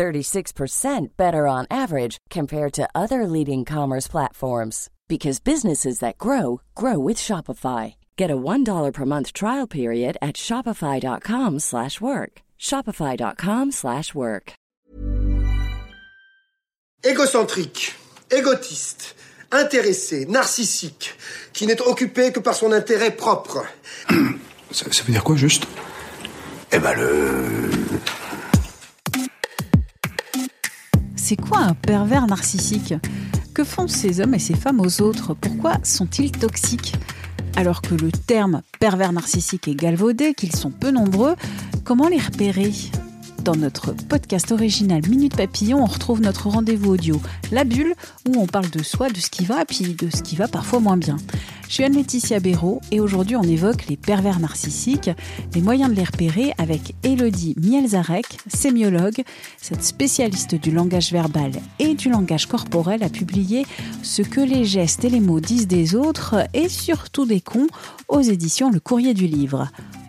[0.00, 6.98] 36% better on average compared to other leading commerce platforms because businesses that grow grow
[6.98, 7.94] with Shopify.
[8.16, 12.32] Get a $1 per month trial period at shopify.com/work.
[12.58, 14.52] shopify.com/work.
[17.02, 17.94] Égocentrique,
[18.30, 19.14] égotiste,
[19.52, 21.14] intéressé, narcissique,
[21.52, 23.66] qui n'est occupé que par son intérêt propre.
[24.70, 25.66] Ça, ça veut dire quoi juste?
[26.72, 27.79] Eh ben le...
[31.30, 32.92] C'est quoi un pervers narcissique
[33.54, 35.32] Que font ces hommes et ces femmes aux autres?
[35.34, 36.96] Pourquoi sont-ils toxiques?
[37.54, 41.36] Alors que le terme pervers narcissique est galvaudé, qu'ils sont peu nombreux,
[41.84, 42.72] comment les repérer?
[43.42, 47.20] Dans notre podcast original Minute Papillon, on retrouve notre rendez-vous audio
[47.52, 47.94] La Bulle,
[48.28, 50.80] où on parle de soi, de ce qui va, puis de ce qui va parfois
[50.80, 51.16] moins bien.
[51.68, 55.10] Je suis Anne-Laetitia Béraud et aujourd'hui on évoque les pervers narcissiques,
[55.54, 59.22] les moyens de les repérer avec Elodie Mielzarek, sémiologue.
[59.60, 63.66] Cette spécialiste du langage verbal et du langage corporel a publié
[64.02, 67.68] Ce que les gestes et les mots disent des autres et surtout des cons
[68.08, 69.68] aux éditions Le Courrier du Livre.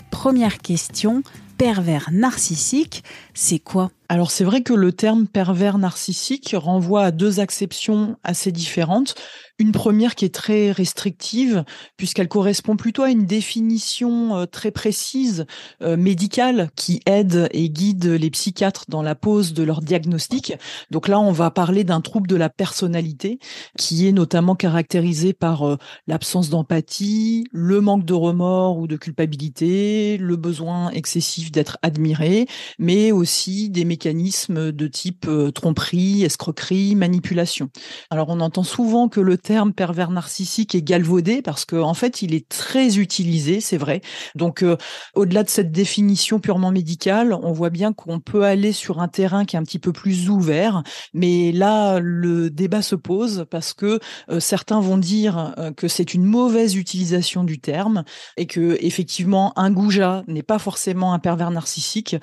[0.09, 1.23] Première question,
[1.61, 3.03] pervers narcissique,
[3.35, 3.91] c'est quoi?
[4.11, 9.15] Alors c'est vrai que le terme pervers narcissique renvoie à deux acceptions assez différentes.
[9.57, 11.63] Une première qui est très restrictive,
[11.95, 15.45] puisqu'elle correspond plutôt à une définition euh, très précise
[15.81, 20.55] euh, médicale qui aide et guide les psychiatres dans la pose de leur diagnostic.
[20.89, 23.39] Donc là, on va parler d'un trouble de la personnalité
[23.77, 30.17] qui est notamment caractérisé par euh, l'absence d'empathie, le manque de remords ou de culpabilité,
[30.17, 37.69] le besoin excessif d'être admiré, mais aussi des mécanismes de type tromperie, escroquerie, manipulation.
[38.09, 42.21] Alors on entend souvent que le terme pervers narcissique est galvaudé parce qu'en en fait,
[42.21, 44.01] il est très utilisé, c'est vrai.
[44.35, 44.77] Donc, euh,
[45.13, 49.43] au-delà de cette définition purement médicale, on voit bien qu'on peut aller sur un terrain
[49.43, 50.83] qui est un petit peu plus ouvert.
[51.13, 56.13] Mais là, le débat se pose parce que euh, certains vont dire euh, que c'est
[56.13, 58.03] une mauvaise utilisation du terme
[58.37, 62.15] et que effectivement, un goujat n'est pas forcément un pervers narcissique.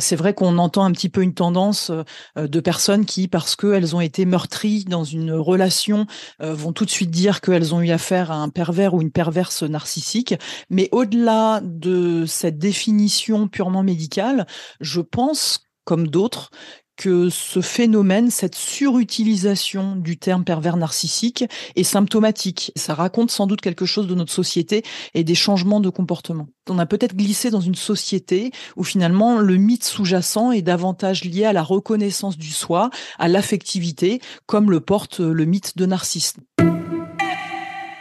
[0.00, 1.92] c'est vrai qu'on entend un petit peu une tendance
[2.36, 6.06] de personnes qui, parce qu'elles ont été meurtries dans une relation,
[6.40, 9.62] vont tout de suite dire qu'elles ont eu affaire à un pervers ou une perverse
[9.62, 10.34] narcissique.
[10.70, 14.46] Mais au-delà de cette définition purement médicale,
[14.80, 16.50] je pense, comme d'autres,
[16.96, 21.44] que ce phénomène, cette surutilisation du terme pervers narcissique
[21.76, 22.72] est symptomatique.
[22.76, 24.82] Ça raconte sans doute quelque chose de notre société
[25.14, 26.48] et des changements de comportement.
[26.68, 31.44] On a peut-être glissé dans une société où finalement le mythe sous-jacent est davantage lié
[31.44, 36.34] à la reconnaissance du soi, à l'affectivité, comme le porte le mythe de Narcisse.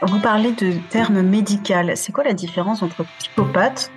[0.03, 1.95] Vous parlez de terme médical.
[1.95, 3.91] C'est quoi la différence entre psychopathe,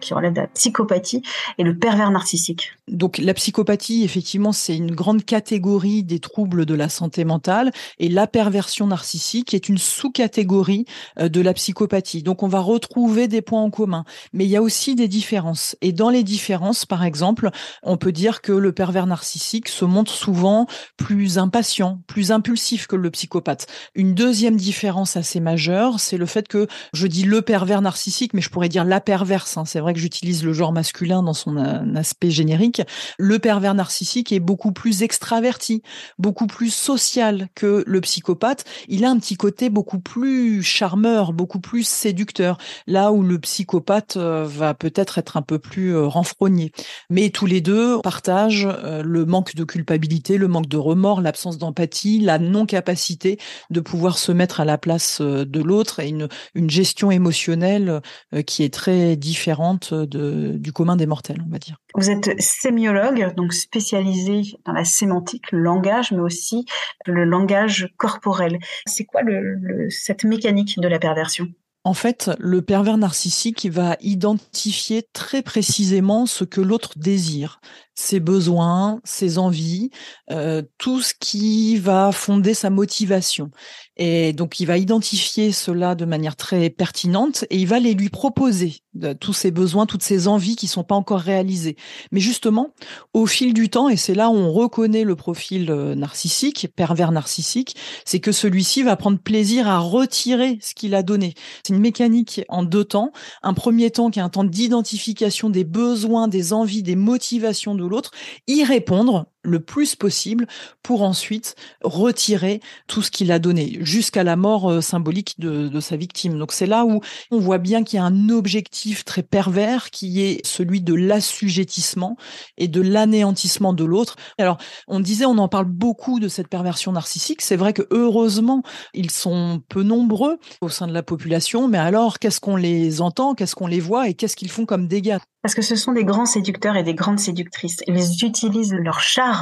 [0.00, 1.22] qui relève de la psychopathie,
[1.58, 6.74] et le pervers narcissique Donc la psychopathie, effectivement, c'est une grande catégorie des troubles de
[6.74, 10.86] la santé mentale, et la perversion narcissique est une sous-catégorie
[11.18, 12.22] euh, de la psychopathie.
[12.22, 15.76] Donc on va retrouver des points en commun, mais il y a aussi des différences.
[15.80, 17.50] Et dans les différences, par exemple,
[17.82, 20.66] on peut dire que le pervers narcissique se montre souvent
[20.96, 23.66] plus impatient, plus impulsif que le psychopathe.
[23.94, 28.40] Une deuxième différence assez majeur, c'est le fait que je dis le pervers narcissique, mais
[28.40, 29.56] je pourrais dire la perverse.
[29.56, 29.64] Hein.
[29.64, 32.82] C'est vrai que j'utilise le genre masculin dans son euh, aspect générique.
[33.18, 35.82] Le pervers narcissique est beaucoup plus extraverti,
[36.18, 38.64] beaucoup plus social que le psychopathe.
[38.88, 44.16] Il a un petit côté beaucoup plus charmeur, beaucoup plus séducteur, là où le psychopathe
[44.16, 46.72] euh, va peut-être être un peu plus euh, renfrogné.
[47.10, 52.20] Mais tous les deux partagent le manque de culpabilité, le manque de remords, l'absence d'empathie,
[52.20, 53.38] la non-capacité
[53.70, 56.28] de pouvoir se mettre à la place de l'autre et une,
[56.70, 58.00] gestion émotionnelle
[58.46, 61.76] qui est très différente de, du commun des mortels, on va dire.
[61.94, 66.64] Vous êtes sémiologue, donc spécialisé dans la sémantique, le langage, mais aussi
[67.06, 68.58] le langage corporel.
[68.86, 71.48] C'est quoi le, cette mécanique de la perversion?
[71.86, 77.60] En fait, le pervers narcissique va identifier très précisément ce que l'autre désire.
[77.94, 79.90] Ses besoins, ses envies,
[80.30, 83.50] euh, tout ce qui va fonder sa motivation.
[83.96, 88.08] Et donc, il va identifier cela de manière très pertinente et il va les lui
[88.08, 91.76] proposer, de, tous ses besoins, toutes ses envies qui sont pas encore réalisées.
[92.10, 92.70] Mais justement,
[93.12, 97.12] au fil du temps, et c'est là où on reconnaît le profil euh, narcissique, pervers
[97.12, 101.34] narcissique, c'est que celui-ci va prendre plaisir à retirer ce qu'il a donné.
[101.64, 103.12] C'est une mécanique en deux temps.
[103.42, 107.83] Un premier temps qui est un temps d'identification des besoins, des envies, des motivations de
[107.88, 108.10] l'autre,
[108.46, 110.46] y répondre le plus possible
[110.82, 115.96] pour ensuite retirer tout ce qu'il a donné jusqu'à la mort euh, symbolique de, sa
[115.96, 116.38] victime.
[116.38, 117.00] Donc c'est là où
[117.30, 122.16] on voit bien qu'il y a un objectif très pervers qui est celui de l'assujettissement
[122.56, 124.16] et de l'anéantissement de l'autre.
[124.38, 124.56] Alors
[124.88, 127.42] on disait, on en parle beaucoup de cette perversion narcissique.
[127.42, 128.62] C'est vrai que heureusement
[128.94, 133.34] ils sont peu nombreux au sein de la population, mais alors qu'est-ce qu'on les entend,
[133.34, 135.18] qu'est-ce qu'on les voit et qu'est-ce qu'ils font comme dégâts?
[135.42, 137.80] Parce que ce sont des grands séducteurs et des grandes séductrices.
[137.86, 139.33] Ils utilisent leur charme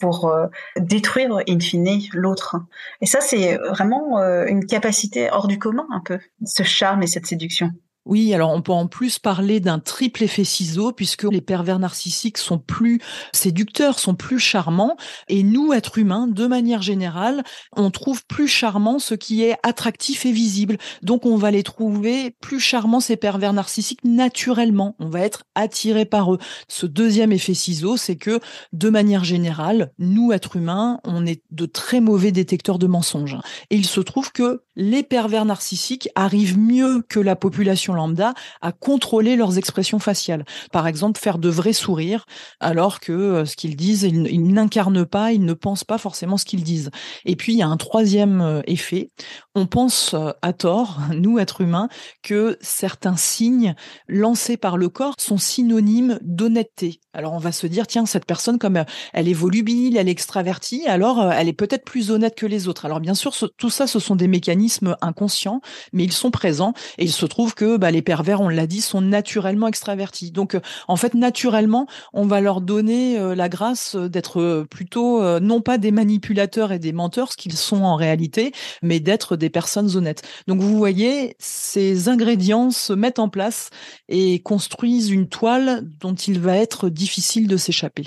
[0.00, 2.56] pour euh, détruire in fine l'autre.
[3.00, 7.06] Et ça, c'est vraiment euh, une capacité hors du commun un peu, ce charme et
[7.06, 7.72] cette séduction.
[8.06, 12.36] Oui, alors on peut en plus parler d'un triple effet ciseau puisque les pervers narcissiques
[12.36, 13.00] sont plus
[13.32, 14.96] séducteurs, sont plus charmants
[15.28, 20.26] et nous, êtres humains, de manière générale, on trouve plus charmant ce qui est attractif
[20.26, 20.76] et visible.
[21.02, 24.96] Donc on va les trouver plus charmants, ces pervers narcissiques, naturellement.
[24.98, 26.38] On va être attiré par eux.
[26.68, 28.38] Ce deuxième effet ciseau, c'est que
[28.72, 33.38] de manière générale, nous, êtres humains, on est de très mauvais détecteurs de mensonges.
[33.70, 38.72] Et il se trouve que les pervers narcissiques arrivent mieux que la population lambda à
[38.72, 40.44] contrôler leurs expressions faciales.
[40.72, 42.26] Par exemple, faire de vrais sourires,
[42.60, 46.44] alors que euh, ce qu'ils disent, ils, n'incarnent pas, ils ne pensent pas forcément ce
[46.44, 46.90] qu'ils disent.
[47.24, 49.10] Et puis, il y a un troisième euh, effet.
[49.54, 51.88] On pense euh, à tort, nous, êtres humains,
[52.22, 53.74] que certains signes
[54.08, 57.00] lancés par le corps sont synonymes d'honnêteté.
[57.12, 60.86] Alors, on va se dire, tiens, cette personne, comme elle est volubile, elle est extravertie,
[60.88, 62.84] alors elle est peut-être plus honnête que les autres.
[62.84, 65.60] Alors, bien sûr, tout ça, ce sont des mécanismes inconscients,
[65.92, 68.80] mais ils sont présents et il se trouve que bah, les pervers, on l'a dit,
[68.80, 70.32] sont naturellement extravertis.
[70.32, 75.04] Donc, euh, en fait, naturellement, on va leur donner euh, la grâce d'être euh, plutôt
[75.40, 78.52] non pas des manipulateurs et des menteurs, ce qu'ils sont en réalité,
[78.82, 80.22] mais d'être des personnes honnêtes.
[80.46, 83.70] Donc, vous voyez, ces ingrédients se mettent en place
[84.08, 88.06] et construisent une toile dont il va être difficile de s'échapper.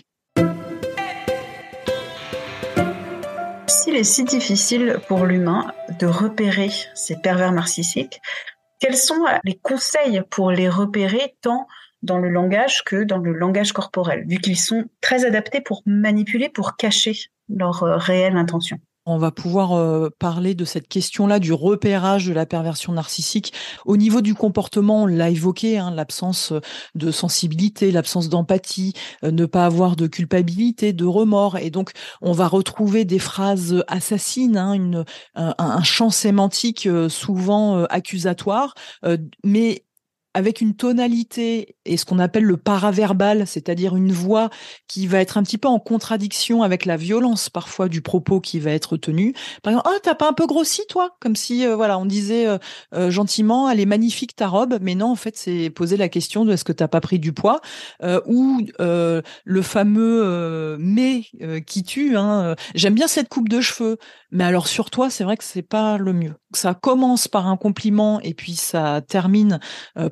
[3.68, 8.20] S'il est si difficile pour l'humain de repérer ces pervers narcissiques,
[8.80, 11.68] quels sont les conseils pour les repérer tant
[12.04, 16.50] dans le langage que dans le langage corporel, vu qu'ils sont très adaptés pour manipuler,
[16.50, 17.18] pour cacher
[17.50, 18.78] leur euh, réelle intention?
[19.08, 23.54] On va pouvoir euh, parler de cette question-là du repérage de la perversion narcissique.
[23.86, 26.54] Au niveau du comportement, on l'a évoqué, hein, l'absence
[26.94, 28.94] de sensibilité, l'absence d'empathie,
[29.24, 31.58] ne pas avoir de culpabilité, de remords.
[31.58, 35.04] Et donc, on va retrouver des phrases assassines, hein,
[35.36, 38.74] un, un, champ sémantique souvent accusatoire,
[39.44, 39.87] mais
[40.38, 44.52] avec une tonalité et ce qu'on appelle le paraverbal, c'est-à-dire une voix
[44.88, 48.60] qui va être un petit peu en contradiction avec la violence parfois du propos qui
[48.60, 49.34] va être tenu.
[49.64, 51.16] Par exemple, ah t'as pas un peu grossi toi?
[51.20, 52.60] Comme si euh, voilà on disait euh,
[52.94, 56.46] euh, gentiment, elle est magnifique ta robe, mais non en fait c'est poser la question
[56.46, 57.60] de est-ce que t'as pas pris du poids?
[58.28, 61.24] Ou le fameux mais
[61.66, 62.16] qui tue.
[62.16, 63.98] Hein, J'aime bien cette coupe de cheveux,
[64.30, 66.36] mais alors sur toi c'est vrai que c'est pas le mieux.
[66.54, 69.60] Ça commence par un compliment et puis ça termine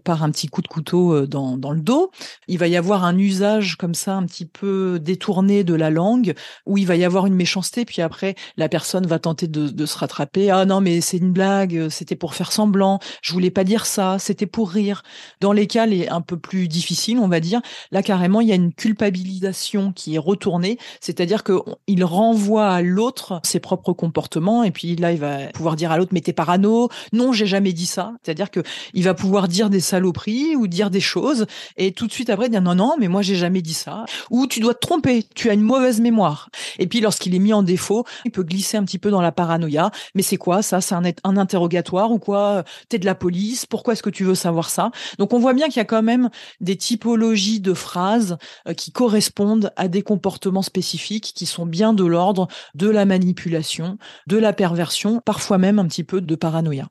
[0.04, 2.12] par un petit coup de couteau euh, dans, dans le dos.
[2.48, 6.34] Il va y avoir un usage comme ça un petit peu détourné de la langue,
[6.66, 9.98] où il va y avoir une méchanceté, puis après la personne va tenter de, se
[9.98, 10.50] rattraper.
[10.50, 14.18] Ah non, mais c'est une blague, c'était pour faire semblant, je voulais pas dire ça,
[14.20, 15.04] c'était pour rire.
[15.42, 18.52] Dans les cas les un peu plus difficiles, on va dire, là carrément il y
[18.52, 24.64] a une culpabilisation qui est retournée, c'est-à-dire que il renvoie à l'autre ses propres comportements,
[24.64, 27.74] et puis là il va pouvoir dire à l'autre mais t'es parano, non j'ai jamais
[27.74, 28.62] dit ça, c'est-à-dire que
[28.94, 31.46] il va pouvoir dire des ou dire des choses
[31.78, 34.06] et tout de suite après dire non non mais moi j'ai jamais dit ça.
[34.30, 36.50] Ou tu dois te tromper tu as une mauvaise mémoire.
[36.80, 39.32] Et puis lorsqu'il est mis en défaut il peut glisser un petit peu dans la
[39.32, 39.92] paranoïa.
[40.16, 40.82] Mais c'est quoi ça?
[40.82, 42.64] C'est un, un interrogatoire ou quoi?
[42.90, 43.66] T'es de la police?
[43.66, 44.92] Pourquoi est-ce que tu veux savoir ça?
[45.20, 46.30] Donc on voit bien qu'il y a quand même
[46.62, 48.38] des typologies de phrases
[48.68, 53.98] euh, qui correspondent à des comportements spécifiques qui sont bien de l'ordre de la manipulation
[54.28, 56.90] de la perversion parfois même un petit peu de paranoïa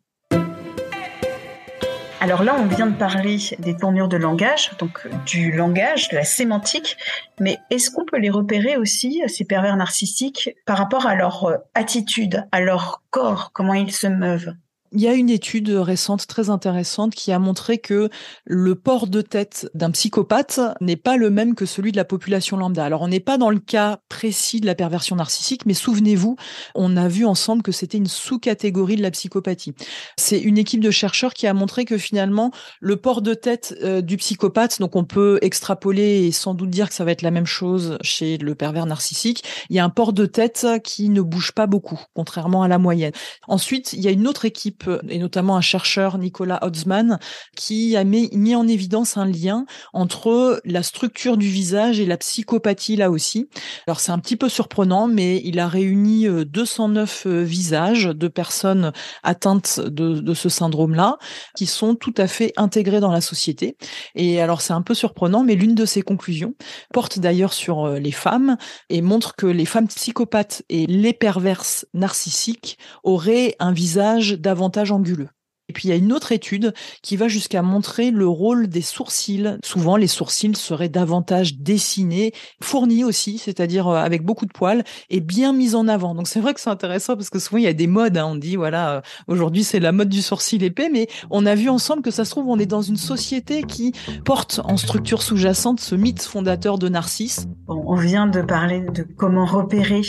[2.24, 6.24] alors là, on vient de parler des tournures de langage, donc du langage, de la
[6.24, 6.96] sémantique,
[7.38, 11.58] mais est-ce qu'on peut les repérer aussi, ces pervers narcissiques, par rapport à leur euh,
[11.74, 14.54] attitude, à leur corps, comment ils se meuvent?
[14.94, 18.10] Il y a une étude récente très intéressante qui a montré que
[18.44, 22.56] le port de tête d'un psychopathe n'est pas le même que celui de la population
[22.56, 22.84] lambda.
[22.84, 26.36] Alors on n'est pas dans le cas précis de la perversion narcissique, mais souvenez-vous,
[26.76, 29.74] on a vu ensemble que c'était une sous-catégorie de la psychopathie.
[30.16, 34.00] C'est une équipe de chercheurs qui a montré que finalement le port de tête euh,
[34.00, 37.32] du psychopathe, donc on peut extrapoler et sans doute dire que ça va être la
[37.32, 41.20] même chose chez le pervers narcissique, il y a un port de tête qui ne
[41.20, 43.12] bouge pas beaucoup, contrairement à la moyenne.
[43.48, 47.18] Ensuite, il y a une autre équipe, et notamment un chercheur, Nicolas Hotzman,
[47.56, 52.16] qui a mis, mis en évidence un lien entre la structure du visage et la
[52.16, 53.48] psychopathie là aussi.
[53.86, 58.28] Alors c'est un petit peu surprenant, mais il a réuni 209 euh, euh, visages de
[58.28, 61.18] personnes atteintes de, de ce syndrome-là,
[61.56, 63.76] qui sont tout à fait intégrés dans la société.
[64.14, 66.54] Et alors c'est un peu surprenant, mais l'une de ses conclusions
[66.92, 68.56] porte d'ailleurs sur euh, les femmes
[68.90, 75.28] et montre que les femmes psychopathes et les perverses narcissiques auraient un visage davantage anguleux.
[75.74, 78.80] Et puis il y a une autre étude qui va jusqu'à montrer le rôle des
[78.80, 79.58] sourcils.
[79.64, 85.18] Souvent, les sourcils seraient davantage dessinés, fournis aussi, c'est-à-dire euh, avec beaucoup de poils et
[85.18, 86.14] bien mis en avant.
[86.14, 88.16] Donc c'est vrai que c'est intéressant parce que souvent il y a des modes.
[88.16, 88.26] Hein.
[88.26, 91.68] On dit voilà, euh, aujourd'hui c'est la mode du sourcil épais, mais on a vu
[91.68, 93.92] ensemble que ça se trouve on est dans une société qui
[94.24, 97.48] porte en structure sous-jacente ce mythe fondateur de Narcisse.
[97.66, 100.02] on vient de parler de comment repérer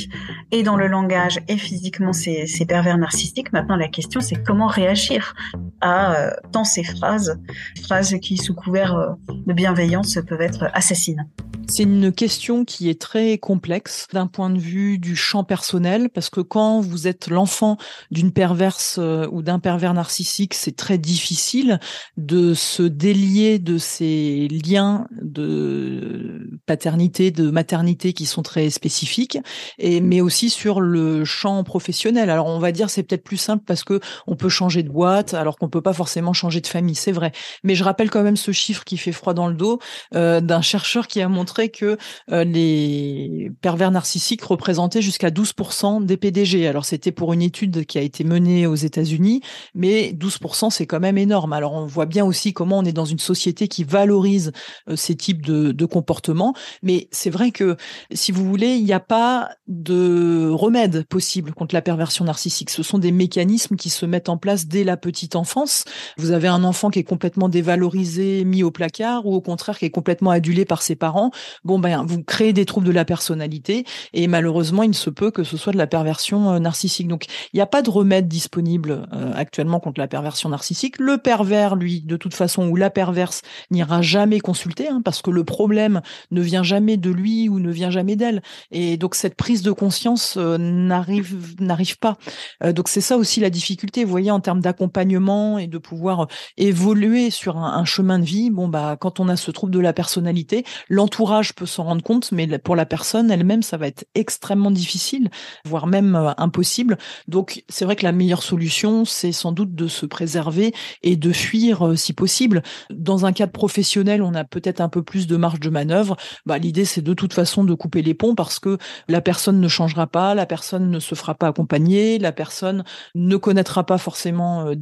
[0.52, 3.52] et dans le langage et physiquement ces, ces pervers narcissiques.
[3.52, 5.34] Maintenant la question c'est comment réagir
[5.82, 7.40] à euh, tant ces phrases,
[7.84, 11.28] phrases qui sous couvert euh, de bienveillance peuvent être assassines.
[11.68, 16.30] C'est une question qui est très complexe d'un point de vue du champ personnel, parce
[16.30, 17.78] que quand vous êtes l'enfant
[18.12, 21.80] d'une perverse euh, ou d'un pervers narcissique, c'est très difficile
[22.18, 29.40] de se délier de ces liens de paternité, de maternité qui sont très spécifiques,
[29.80, 32.30] mais aussi sur le champ professionnel.
[32.30, 35.34] Alors on va dire c'est peut-être plus simple parce que on peut changer de boîte,
[35.36, 37.32] alors qu'on peut pas forcément changer de famille, c'est vrai.
[37.64, 39.80] Mais je rappelle quand même ce chiffre qui fait froid dans le dos
[40.14, 41.98] euh, d'un chercheur qui a montré que
[42.32, 46.68] euh, les pervers narcissiques représentaient jusqu'à 12% des PDG.
[46.68, 49.42] Alors c'était pour une étude qui a été menée aux États-Unis,
[49.74, 51.54] mais 12% c'est quand même énorme.
[51.54, 54.52] Alors on voit bien aussi comment on est dans une société qui valorise
[54.90, 57.76] euh, ces types de, de comportements, mais c'est vrai que
[58.14, 62.70] si vous voulez, il n'y a pas de remède possible contre la perversion narcissique.
[62.70, 65.86] Ce sont des mécanismes qui se mettent en place dès la petite enfance.
[66.18, 69.86] Vous avez un enfant qui est complètement dévalorisé, mis au placard, ou au contraire qui
[69.86, 71.32] est complètement adulé par ses parents
[71.64, 75.44] bon ben vous créez des troubles de la personnalité et malheureusement il se peut que
[75.44, 77.08] ce soit de la perversion euh, narcissique.
[77.08, 81.00] Donc il n'y a pas de remède disponible euh, actuellement contre la perversion narcissique.
[81.00, 83.42] Le pervers, lui, de toute façon, ou la perverse
[83.72, 86.02] n'ira jamais consulter hein, parce que le problème
[86.32, 88.42] ne vient jamais de lui ou ne vient jamais d'elle.
[88.72, 92.18] Et donc cette prise de conscience euh, n'arrive n'arrive pas.
[92.64, 95.15] donc c'est ça aussi la difficulté, vous voyez, en termes d'accompagnement
[95.60, 98.50] et de pouvoir évoluer sur un, chemin de vie.
[98.50, 102.32] Bon bah quand on a ce trouble de la personnalité, l'entourage peut s'en rendre compte,
[102.32, 105.30] mais pour la personne elle-même, ça va être extrêmement difficile,
[105.66, 106.98] voire même euh, impossible.
[107.28, 111.32] Donc, c'est vrai que la meilleure solution, c'est sans doute de se préserver et de
[111.32, 112.64] fuir euh, si possible.
[112.90, 116.18] Dans un cadre professionnel, on a peut-être un peu plus de marge de manœuvre.
[116.46, 119.68] Bah, l'idée, c'est de toute façon de couper les ponts parce que la personne ne
[119.68, 122.84] changera pas, la personne ne se fera pas accompagner, la personne
[123.16, 124.76] ne connaîtra pas forcément euh,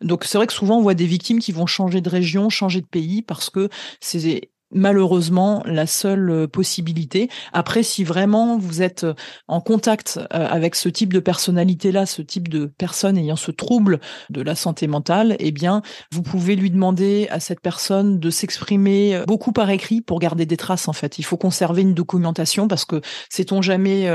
[0.00, 2.80] Donc, c'est vrai que souvent, on voit des victimes qui vont changer de région, changer
[2.80, 3.68] de pays parce que
[4.00, 7.28] c'est malheureusement la seule euh, possibilité.
[7.52, 9.14] Après, si vraiment vous êtes euh,
[9.48, 14.00] en contact euh, avec ce type de personnalité-là, ce type de personne ayant ce trouble
[14.30, 19.22] de la santé mentale, eh bien, vous pouvez lui demander à cette personne de s'exprimer
[19.26, 20.88] beaucoup par écrit pour garder des traces.
[20.88, 24.08] En fait, il faut conserver une documentation parce que sait-on jamais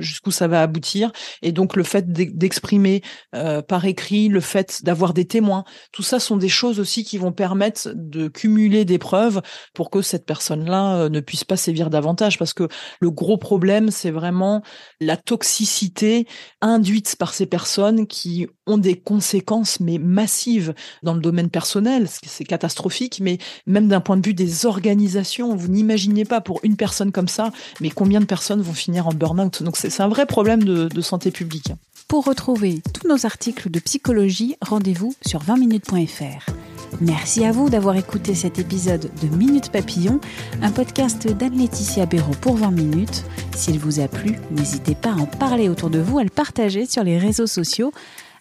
[0.00, 1.12] jusqu'où ça va aboutir.
[1.42, 3.02] Et donc, le fait d'exprimer
[3.32, 7.32] par écrit, le fait d'avoir des témoins, tout ça sont des choses aussi qui vont
[7.32, 9.42] permettre de cumuler des preuves
[9.74, 12.68] pour que cette personne-là euh, ne puisse pas sévir davantage parce que
[13.00, 14.62] le gros problème, c'est vraiment
[15.00, 16.26] la toxicité
[16.60, 22.44] induite par ces personnes qui ont des conséquences mais massives dans le domaine personnel, c'est
[22.44, 27.12] catastrophique, mais même d'un point de vue des organisations, vous n'imaginez pas pour une personne
[27.12, 29.62] comme ça, mais combien de personnes vont finir en burn-out.
[29.62, 31.72] Donc c'est un vrai problème de, de santé publique.
[32.08, 36.61] Pour retrouver tous nos articles de psychologie, rendez-vous sur 20minutes.fr.
[37.00, 40.20] Merci à vous d'avoir écouté cet épisode de Minute Papillon,
[40.60, 43.24] un podcast d'Anne-Laetitia Béraud pour 20 minutes.
[43.56, 46.86] S'il vous a plu, n'hésitez pas à en parler autour de vous, à le partager
[46.86, 47.92] sur les réseaux sociaux.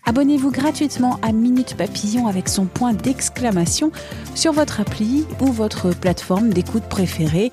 [0.05, 3.91] Abonnez-vous gratuitement à Minute Papillon avec son point d'exclamation
[4.36, 7.51] sur votre appli ou votre plateforme d'écoute préférée.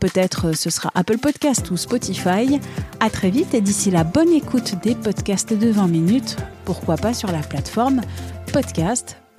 [0.00, 2.58] Peut-être ce sera Apple Podcast ou Spotify.
[2.98, 6.36] À très vite et d'ici là, bonne écoute des podcasts de 20 minutes.
[6.64, 8.00] pourquoi pas sur la plateforme